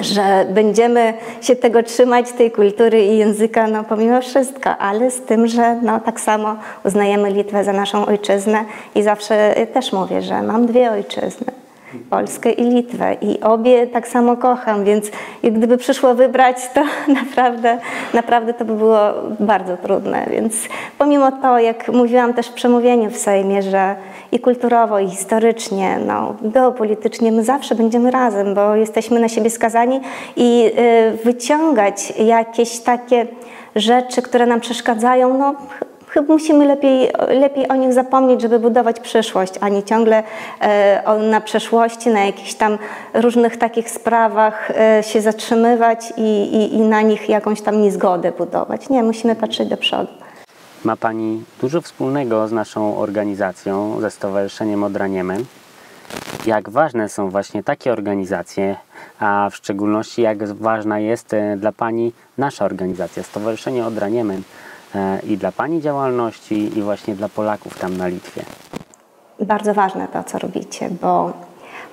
że 0.00 0.46
będziemy 0.50 1.14
się 1.40 1.56
tego 1.56 1.82
trzymać, 1.82 2.32
tej 2.32 2.50
kultury 2.50 3.04
i 3.04 3.18
języka, 3.18 3.66
no 3.66 3.84
pomimo 3.84 4.20
wszystko, 4.20 4.76
ale 4.76 5.10
z 5.10 5.20
tym, 5.20 5.46
że 5.46 5.74
no, 5.82 6.00
tak 6.00 6.20
samo 6.20 6.56
uznajemy 6.84 7.30
Litwę 7.30 7.64
za 7.64 7.72
naszą 7.72 8.06
ojczyznę 8.06 8.64
i 8.94 9.02
zawsze 9.02 9.54
też 9.72 9.92
mówię, 9.92 10.22
że 10.22 10.42
mam 10.42 10.66
dwie 10.66 10.90
ojczyzny. 10.92 11.63
Polskę 12.10 12.50
i 12.50 12.64
Litwę 12.64 13.16
i 13.20 13.40
obie 13.40 13.86
tak 13.86 14.08
samo 14.08 14.36
kocham, 14.36 14.84
więc 14.84 15.10
gdyby 15.42 15.78
przyszło 15.78 16.14
wybrać, 16.14 16.56
to 16.74 16.84
naprawdę, 17.20 17.78
naprawdę 18.14 18.54
to 18.54 18.64
by 18.64 18.74
było 18.74 18.98
bardzo 19.40 19.76
trudne. 19.76 20.26
Więc 20.30 20.54
pomimo 20.98 21.32
to, 21.32 21.58
jak 21.58 21.88
mówiłam 21.88 22.34
też 22.34 22.46
w 22.48 22.52
przemówieniu 22.52 23.10
w 23.10 23.16
Sejmie, 23.16 23.62
że 23.62 23.96
i 24.32 24.38
kulturowo, 24.38 24.98
i 24.98 25.10
historycznie, 25.10 25.98
no, 26.06 26.34
geopolitycznie 26.42 27.32
my 27.32 27.44
zawsze 27.44 27.74
będziemy 27.74 28.10
razem, 28.10 28.54
bo 28.54 28.74
jesteśmy 28.74 29.20
na 29.20 29.28
siebie 29.28 29.50
skazani 29.50 30.00
i 30.36 30.70
y, 30.78 31.24
wyciągać 31.24 32.12
jakieś 32.18 32.78
takie 32.78 33.26
rzeczy, 33.76 34.22
które 34.22 34.46
nam 34.46 34.60
przeszkadzają, 34.60 35.38
no 35.38 35.54
chyba 36.14 36.32
musimy 36.32 36.66
lepiej, 36.66 37.10
lepiej 37.28 37.68
o 37.68 37.74
nich 37.74 37.92
zapomnieć, 37.92 38.42
żeby 38.42 38.58
budować 38.58 39.00
przyszłość, 39.00 39.52
a 39.60 39.68
nie 39.68 39.82
ciągle 39.82 40.22
e, 40.60 41.18
na 41.18 41.40
przeszłości, 41.40 42.08
na 42.08 42.24
jakichś 42.24 42.54
tam 42.54 42.78
różnych 43.14 43.56
takich 43.56 43.90
sprawach 43.90 44.70
e, 44.70 45.02
się 45.02 45.20
zatrzymywać 45.20 46.12
i, 46.16 46.56
i, 46.56 46.74
i 46.74 46.80
na 46.80 47.02
nich 47.02 47.28
jakąś 47.28 47.60
tam 47.60 47.82
niezgodę 47.82 48.32
budować. 48.32 48.88
Nie, 48.88 49.02
musimy 49.02 49.36
patrzeć 49.36 49.68
do 49.68 49.76
przodu. 49.76 50.12
Ma 50.84 50.96
Pani 50.96 51.44
dużo 51.60 51.80
wspólnego 51.80 52.48
z 52.48 52.52
naszą 52.52 52.98
organizacją, 52.98 54.00
ze 54.00 54.10
Stowarzyszeniem 54.10 54.84
Odraniemen. 54.84 55.44
Jak 56.46 56.70
ważne 56.70 57.08
są 57.08 57.30
właśnie 57.30 57.62
takie 57.62 57.92
organizacje, 57.92 58.76
a 59.20 59.48
w 59.50 59.56
szczególności 59.56 60.22
jak 60.22 60.44
ważna 60.52 60.98
jest 60.98 61.34
e, 61.34 61.56
dla 61.56 61.72
Pani 61.72 62.12
nasza 62.38 62.64
organizacja, 62.64 63.22
Stowarzyszenie 63.22 63.86
Odraniemen, 63.86 64.42
E, 64.42 64.73
i 65.26 65.36
dla 65.36 65.52
Pani 65.52 65.80
działalności, 65.80 66.78
i 66.78 66.82
właśnie 66.82 67.14
dla 67.14 67.28
Polaków 67.28 67.78
tam 67.78 67.96
na 67.96 68.06
Litwie? 68.06 68.42
Bardzo 69.40 69.74
ważne 69.74 70.08
to, 70.08 70.24
co 70.24 70.38
robicie, 70.38 70.90
bo 71.02 71.32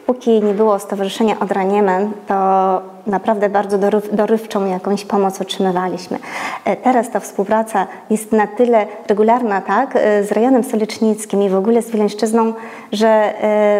póki 0.06 0.42
nie 0.44 0.54
było 0.54 0.80
Stowarzyszenia 0.80 1.40
Odraniemen, 1.40 2.12
to 2.28 2.82
naprawdę 3.08 3.50
bardzo 3.50 3.78
doryw, 3.78 4.16
dorywczą 4.16 4.66
jakąś 4.66 5.06
pomoc 5.06 5.42
otrzymywaliśmy. 5.42 6.20
E, 6.66 6.76
teraz 6.76 7.12
ta 7.12 7.20
współpraca 7.20 7.88
jest 8.10 8.32
na 8.32 8.48
tyle 8.48 8.88
regularna, 9.08 9.62
tak, 9.62 9.96
e, 9.96 10.24
z 10.24 10.32
rejonem 10.32 10.64
stolicznickim 10.64 11.44
i 11.44 11.50
w 11.50 11.56
ogóle 11.56 11.82
z 11.82 11.92
Wileńszczyzną, 11.92 12.54
że 12.92 13.34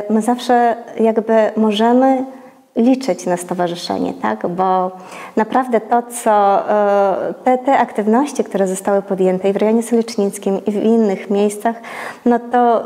my 0.10 0.22
zawsze 0.22 0.76
jakby 1.00 1.52
możemy 1.58 2.26
liczyć 2.82 3.26
na 3.26 3.38
stowarzyszenie, 3.38 4.14
tak? 4.22 4.48
bo 4.48 4.92
naprawdę 5.36 5.82
to, 5.82 6.04
co 6.24 6.64
te, 7.44 7.58
te 7.58 7.78
aktywności, 7.78 8.44
które 8.44 8.68
zostały 8.68 9.02
podjęte 9.02 9.50
i 9.50 9.54
w 9.54 9.58
rejonie 9.58 9.84
solecznickim 9.84 10.66
i 10.66 10.72
w 10.72 10.84
innych 10.84 11.30
miejscach, 11.30 11.76
no 12.26 12.40
to 12.40 12.84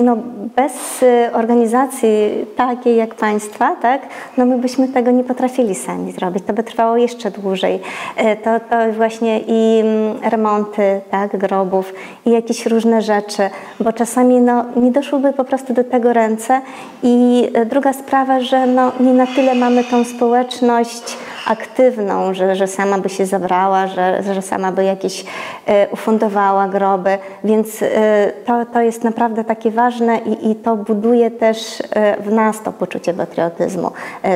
no, 0.00 0.16
bez 0.56 1.02
y, 1.02 1.30
organizacji 1.32 2.46
takiej 2.56 2.96
jak 2.96 3.14
państwa, 3.14 3.76
tak, 3.76 4.00
no 4.36 4.46
my 4.46 4.58
byśmy 4.58 4.88
tego 4.88 5.10
nie 5.10 5.24
potrafili 5.24 5.74
sami 5.74 6.12
zrobić. 6.12 6.44
To 6.46 6.52
by 6.52 6.62
trwało 6.62 6.96
jeszcze 6.96 7.30
dłużej. 7.30 7.74
Y, 7.74 8.36
to, 8.44 8.60
to 8.60 8.92
właśnie 8.92 9.40
i 9.40 9.80
mm, 9.80 10.30
remonty 10.30 11.00
tak, 11.10 11.36
grobów, 11.36 11.92
i 12.26 12.30
jakieś 12.30 12.66
różne 12.66 13.02
rzeczy, 13.02 13.50
bo 13.80 13.92
czasami 13.92 14.40
no, 14.40 14.64
nie 14.76 14.90
doszłyby 14.90 15.32
po 15.32 15.44
prostu 15.44 15.74
do 15.74 15.84
tego 15.84 16.12
ręce. 16.12 16.60
I 17.02 17.44
y, 17.56 17.66
druga 17.66 17.92
sprawa, 17.92 18.40
że 18.40 18.66
no, 18.66 18.92
nie 19.00 19.12
na 19.12 19.26
tyle 19.26 19.54
mamy 19.54 19.84
tą 19.84 20.04
społeczność, 20.04 21.16
aktywną, 21.46 22.34
że, 22.34 22.56
że 22.56 22.66
sama 22.66 22.98
by 22.98 23.08
się 23.08 23.26
zabrała, 23.26 23.86
że, 23.86 24.22
że 24.34 24.42
sama 24.42 24.72
by 24.72 24.84
jakieś 24.84 25.24
e, 25.66 25.88
ufundowała 25.88 26.68
groby, 26.68 27.18
więc 27.44 27.82
e, 27.82 28.32
to, 28.46 28.66
to 28.66 28.80
jest 28.80 29.04
naprawdę 29.04 29.44
takie 29.44 29.70
ważne 29.70 30.18
i, 30.18 30.50
i 30.50 30.54
to 30.56 30.76
buduje 30.76 31.30
też 31.30 31.82
e, 31.90 32.22
w 32.22 32.32
nas 32.32 32.62
to 32.62 32.72
poczucie 32.72 33.14
patriotyzmu, 33.14 33.92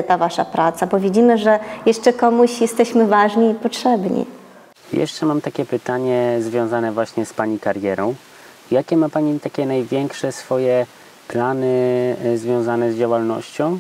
ta 0.07 0.19
wasza 0.19 0.45
praca, 0.45 0.87
bo 0.87 1.01
widzimy, 1.01 1.39
że 1.39 1.59
jeszcze 1.87 2.13
komuś 2.13 2.61
jesteśmy 2.61 3.07
ważni 3.07 3.51
i 3.51 3.55
potrzebni. 3.55 4.27
Jeszcze 4.93 5.27
mam 5.27 5.41
takie 5.41 5.65
pytanie 5.65 6.37
związane 6.41 6.93
właśnie 6.93 7.27
z 7.27 7.33
Pani 7.33 7.59
karierą. 7.59 8.15
Jakie 8.71 8.97
ma 8.97 9.09
Pani 9.09 9.41
takie 9.41 9.67
największe 9.67 10.33
swoje 10.33 10.87
plany 11.29 12.17
związane 12.37 12.93
z 12.93 12.99
działalnością? 12.99 13.79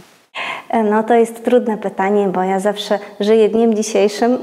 E, 0.75 0.83
no 0.83 1.03
to 1.03 1.15
jest 1.15 1.45
trudne 1.45 1.79
pytanie, 1.79 2.29
bo 2.29 2.43
ja 2.43 2.61
zawsze 2.61 2.99
żyję 3.21 3.49
dniem 3.49 3.75
dzisiejszym. 3.75 4.39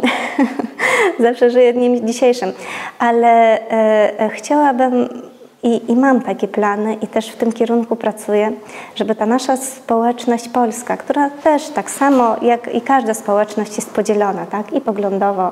zawsze 1.20 1.50
żyję 1.50 1.74
dniem 1.74 2.08
dzisiejszym, 2.08 2.52
ale 3.00 3.60
e, 3.70 4.20
e 4.20 4.30
chciałabym 4.30 5.10
i, 5.64 5.92
I, 5.92 5.96
mam 5.96 6.22
takie 6.22 6.48
plany 6.48 6.94
i 6.94 7.08
też 7.08 7.30
w 7.30 7.36
tym 7.36 7.52
kierunku 7.52 7.96
pracuję, 7.96 8.52
żeby 8.96 9.16
ta 9.16 9.26
nasza 9.26 9.58
społeczność 9.58 10.50
polska, 10.50 10.98
która 10.98 11.30
też 11.30 11.70
tak 11.70 11.92
samo 11.92 12.36
jak 12.42 12.76
i 12.76 12.82
każda 12.82 13.14
społeczność 13.14 13.76
jest 13.76 13.94
podzielona, 13.94 14.46
tak? 14.46 14.74
i 14.74 14.82
poglądowo, 14.82 15.52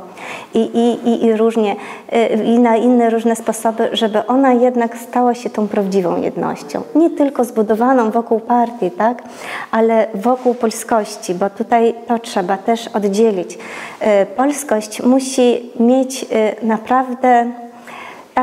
i, 0.54 0.60
i, 0.60 1.26
i, 1.26 1.34
różnie, 1.34 1.76
y, 2.14 2.44
i 2.44 2.60
na 2.60 2.78
inne 2.78 3.10
różne 3.10 3.36
sposoby, 3.36 3.90
żeby 3.92 4.26
ona 4.28 4.54
jednak 4.54 4.98
stała 4.98 5.34
się 5.34 5.50
tą 5.50 5.68
prawdziwą 5.68 6.22
jednością. 6.22 6.82
Nie 6.96 7.10
tylko 7.10 7.44
zbudowaną 7.44 8.12
wokół 8.12 8.40
partii, 8.40 8.92
tak? 8.92 9.24
ale 9.72 10.08
wokół 10.14 10.54
polskości, 10.56 11.36
bo 11.36 11.50
tutaj 11.50 11.94
to 12.08 12.20
trzeba 12.20 12.58
też 12.58 12.88
oddzielić. 12.88 13.54
Y, 13.54 14.26
polskość 14.26 15.04
musi 15.04 15.72
mieć 15.80 16.24
y, 16.24 16.66
naprawdę 16.66 17.52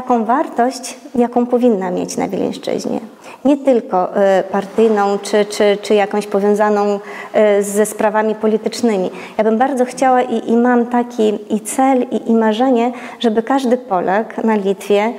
taką 0.02 0.24
wartość, 0.24 0.96
jaką 1.14 1.46
powinna 1.46 1.90
mieć 1.90 2.16
na 2.16 2.28
Wileńszczyźnie. 2.28 3.00
Nie 3.44 3.56
tylko 3.56 4.16
e, 4.16 4.42
partyjną, 4.42 5.18
czy, 5.22 5.44
czy, 5.44 5.78
czy 5.82 5.94
jakąś 5.94 6.26
powiązaną 6.26 7.00
e, 7.32 7.62
ze 7.62 7.86
sprawami 7.86 8.34
politycznymi. 8.34 9.10
Ja 9.38 9.44
bym 9.44 9.58
bardzo 9.58 9.84
chciała 9.84 10.22
i, 10.22 10.50
i 10.50 10.56
mam 10.56 10.86
taki 10.86 11.54
i 11.54 11.60
cel, 11.60 12.02
i, 12.02 12.30
i 12.30 12.34
marzenie, 12.34 12.92
żeby 13.20 13.42
każdy 13.42 13.76
Polak 13.76 14.44
na 14.44 14.56
Litwie 14.56 15.12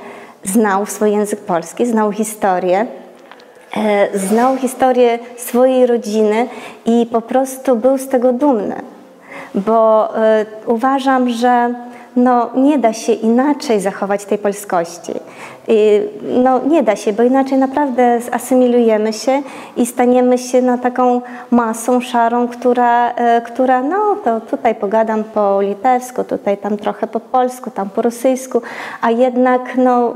znał 0.44 0.86
swój 0.86 1.12
język 1.12 1.40
polski, 1.40 1.86
znał 1.86 2.12
historię, 2.12 2.86
e, 3.76 4.18
znał 4.18 4.56
historię 4.56 5.18
swojej 5.36 5.86
rodziny 5.86 6.48
i 6.86 7.06
po 7.12 7.20
prostu 7.20 7.76
był 7.76 7.98
z 7.98 8.08
tego 8.08 8.32
dumny. 8.32 8.76
Bo 9.54 10.08
uważam, 10.66 11.30
że 11.30 11.74
no 12.16 12.50
nie 12.56 12.78
da 12.78 12.92
się 12.92 13.12
inaczej 13.12 13.80
zachować 13.80 14.24
tej 14.24 14.38
polskości. 14.38 15.12
No 16.22 16.60
nie 16.64 16.82
da 16.82 16.96
się, 16.96 17.12
bo 17.12 17.22
inaczej 17.22 17.58
naprawdę 17.58 18.20
zasymilujemy 18.20 19.12
się 19.12 19.42
i 19.76 19.86
staniemy 19.86 20.38
się 20.38 20.62
no, 20.62 20.78
taką 20.78 21.20
masą 21.50 22.00
szarą, 22.00 22.48
która, 22.48 23.10
e, 23.10 23.40
która 23.40 23.82
no 23.82 24.16
to 24.24 24.40
tutaj 24.40 24.74
pogadam 24.74 25.24
po 25.24 25.62
litewsku, 25.62 26.24
tutaj 26.24 26.56
tam 26.56 26.76
trochę 26.76 27.06
po 27.06 27.20
polsku, 27.20 27.70
tam 27.70 27.90
po 27.90 28.02
rosyjsku, 28.02 28.62
a 29.00 29.10
jednak 29.10 29.76
no 29.76 30.14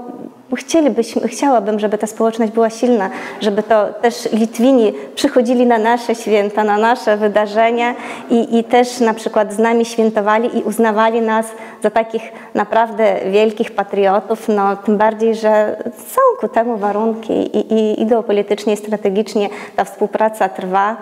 chcielibyśmy, 0.56 1.28
chciałabym, 1.28 1.78
żeby 1.78 1.98
ta 1.98 2.06
społeczność 2.06 2.52
była 2.52 2.70
silna, 2.70 3.10
żeby 3.40 3.62
to 3.62 3.86
też 3.86 4.32
Litwini 4.32 4.92
przychodzili 5.14 5.66
na 5.66 5.78
nasze 5.78 6.14
święta, 6.14 6.64
na 6.64 6.78
nasze 6.78 7.16
wydarzenia 7.16 7.94
i, 8.30 8.58
i 8.58 8.64
też 8.64 9.00
na 9.00 9.14
przykład 9.14 9.52
z 9.52 9.58
nami 9.58 9.84
świętowali 9.84 10.58
i 10.58 10.62
uznawali 10.62 11.20
nas 11.20 11.46
za 11.82 11.90
takich 11.90 12.22
naprawdę 12.54 13.20
wielkich 13.30 13.70
patriotów, 13.70 14.48
no 14.48 14.76
tym 14.76 14.98
bardziej, 14.98 15.34
że 15.34 15.76
są 15.96 16.20
ku 16.40 16.48
temu 16.48 16.76
warunki 16.76 17.32
i, 17.32 17.74
i, 17.74 18.02
i 18.02 18.06
geopolitycznie 18.06 18.72
i 18.72 18.76
strategicznie 18.76 19.48
ta 19.76 19.84
współpraca 19.84 20.48
trwa, 20.48 20.96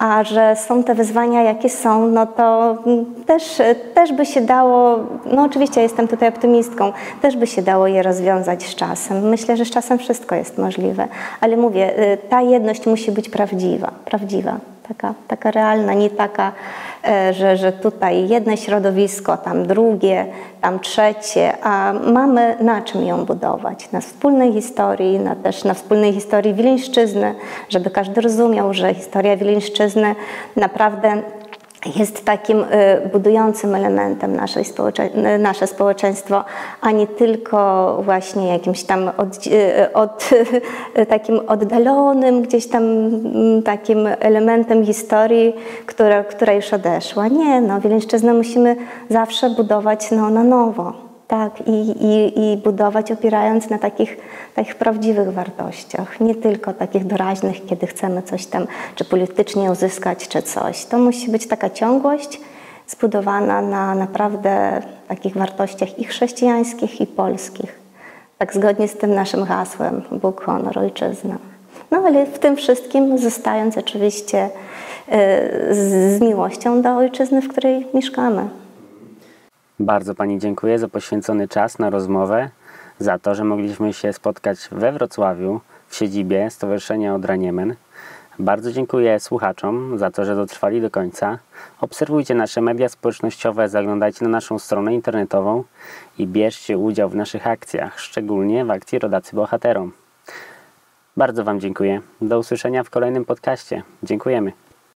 a 0.00 0.24
że 0.24 0.56
są 0.56 0.84
te 0.84 0.94
wyzwania, 0.94 1.42
jakie 1.42 1.68
są, 1.68 2.06
no 2.06 2.26
to 2.26 2.76
też, 3.26 3.62
też 3.94 4.12
by 4.12 4.26
się 4.26 4.40
dało, 4.40 4.98
no 5.32 5.42
oczywiście 5.42 5.80
jestem 5.80 6.08
tutaj 6.08 6.28
optymistką, 6.28 6.92
też 7.22 7.36
by 7.36 7.46
się 7.46 7.62
dało 7.62 7.86
je 7.86 8.02
rozwiązać 8.02 8.62
z 8.62 8.74
czasem. 8.74 9.28
Myślę, 9.28 9.56
że 9.56 9.64
z 9.64 9.70
czasem 9.70 9.98
wszystko 9.98 10.34
jest 10.34 10.58
możliwe, 10.58 11.08
ale 11.40 11.56
mówię, 11.56 12.12
y, 12.12 12.18
ta 12.28 12.42
jedność 12.42 12.86
musi 12.86 13.12
być 13.12 13.28
prawdziwa, 13.28 13.90
prawdziwa 14.04 14.60
taka, 14.94 15.14
taka 15.28 15.50
realna, 15.50 15.94
nie 15.94 16.10
taka, 16.10 16.52
e, 17.04 17.32
że, 17.32 17.56
że 17.56 17.72
tutaj 17.72 18.28
jedno 18.28 18.56
środowisko, 18.56 19.36
tam 19.36 19.66
drugie, 19.66 20.26
tam 20.60 20.80
trzecie, 20.80 21.52
a 21.62 21.92
mamy 21.92 22.56
na 22.60 22.82
czym 22.82 23.06
ją 23.06 23.24
budować? 23.24 23.92
Na 23.92 24.00
wspólnej 24.00 24.52
historii, 24.52 25.18
na, 25.18 25.36
też 25.36 25.64
na 25.64 25.74
wspólnej 25.74 26.12
historii 26.12 26.54
Wileńszczyzny, 26.54 27.34
żeby 27.68 27.90
każdy 27.90 28.20
rozumiał, 28.20 28.74
że 28.74 28.94
historia 28.94 29.36
Wileńszczyzny 29.36 30.14
naprawdę 30.56 31.22
jest 31.96 32.24
takim 32.24 32.58
y, 32.58 32.66
budującym 33.12 33.74
elementem 33.74 34.36
naszej 34.36 34.64
społecze 34.64 35.08
nasze 35.38 35.66
społeczeństwo, 35.66 36.44
a 36.80 36.90
nie 36.90 37.06
tylko 37.06 37.98
właśnie 38.04 38.48
jakimś 38.48 38.82
tam 38.82 39.10
od, 39.16 39.46
y, 39.46 39.92
od, 39.92 40.30
takim 41.08 41.40
oddalonym, 41.46 42.42
gdzieś 42.42 42.66
tam 42.66 42.82
mm, 42.82 43.62
takim 43.62 44.06
elementem 44.20 44.86
historii, 44.86 45.54
która, 45.86 46.24
która 46.24 46.52
już 46.52 46.72
odeszła. 46.72 47.28
Nie, 47.28 47.60
no, 47.60 47.80
Wileńszczyznę 47.80 48.34
musimy 48.34 48.76
zawsze 49.08 49.50
budować 49.50 50.10
no, 50.10 50.30
na 50.30 50.44
nowo. 50.44 51.09
Tak, 51.30 51.62
i, 51.66 51.90
i, 52.04 52.40
i 52.52 52.56
budować 52.56 53.12
opierając 53.12 53.70
na 53.70 53.78
takich, 53.78 54.16
takich 54.54 54.74
prawdziwych 54.74 55.32
wartościach, 55.32 56.20
nie 56.20 56.34
tylko 56.34 56.72
takich 56.72 57.06
doraźnych, 57.06 57.66
kiedy 57.66 57.86
chcemy 57.86 58.22
coś 58.22 58.46
tam, 58.46 58.66
czy 58.94 59.04
politycznie 59.04 59.70
uzyskać, 59.70 60.28
czy 60.28 60.42
coś. 60.42 60.84
To 60.84 60.98
musi 60.98 61.30
być 61.30 61.48
taka 61.48 61.70
ciągłość 61.70 62.40
zbudowana 62.88 63.62
na 63.62 63.94
naprawdę 63.94 64.82
takich 65.08 65.34
wartościach 65.36 65.98
i 65.98 66.04
chrześcijańskich, 66.04 67.00
i 67.00 67.06
polskich. 67.06 67.78
Tak 68.38 68.54
zgodnie 68.54 68.88
z 68.88 68.96
tym 68.96 69.14
naszym 69.14 69.44
hasłem 69.44 70.02
Bóg, 70.12 70.44
honor, 70.44 70.78
ojczyzna. 70.78 71.36
No 71.90 71.98
ale 72.06 72.26
w 72.26 72.38
tym 72.38 72.56
wszystkim 72.56 73.18
zostając 73.18 73.78
oczywiście 73.78 74.44
y, 74.44 74.50
z 75.74 76.20
miłością 76.20 76.82
do 76.82 76.96
ojczyzny, 76.96 77.42
w 77.42 77.48
której 77.48 77.86
mieszkamy. 77.94 78.48
Bardzo 79.80 80.14
Pani 80.14 80.38
dziękuję 80.38 80.78
za 80.78 80.88
poświęcony 80.88 81.48
czas 81.48 81.78
na 81.78 81.90
rozmowę, 81.90 82.50
za 82.98 83.18
to, 83.18 83.34
że 83.34 83.44
mogliśmy 83.44 83.92
się 83.92 84.12
spotkać 84.12 84.58
we 84.72 84.92
Wrocławiu 84.92 85.60
w 85.88 85.96
siedzibie 85.96 86.50
Stowarzyszenia 86.50 87.14
Odraniemen. 87.14 87.74
Bardzo 88.38 88.72
dziękuję 88.72 89.20
słuchaczom 89.20 89.98
za 89.98 90.10
to, 90.10 90.24
że 90.24 90.36
dotrwali 90.36 90.80
do 90.80 90.90
końca. 90.90 91.38
Obserwujcie 91.80 92.34
nasze 92.34 92.60
media 92.60 92.88
społecznościowe, 92.88 93.68
zaglądajcie 93.68 94.24
na 94.24 94.30
naszą 94.30 94.58
stronę 94.58 94.94
internetową 94.94 95.64
i 96.18 96.26
bierzcie 96.26 96.78
udział 96.78 97.08
w 97.08 97.16
naszych 97.16 97.46
akcjach, 97.46 98.00
szczególnie 98.00 98.64
w 98.64 98.70
akcji 98.70 98.98
Rodacy 98.98 99.36
Bohaterom. 99.36 99.92
Bardzo 101.16 101.44
Wam 101.44 101.60
dziękuję. 101.60 102.00
Do 102.20 102.38
usłyszenia 102.38 102.84
w 102.84 102.90
kolejnym 102.90 103.24
podcaście. 103.24 103.82
Dziękujemy. 104.02 104.52